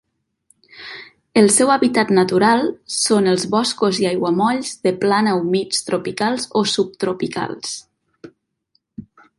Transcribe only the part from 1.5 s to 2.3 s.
seu hàbitat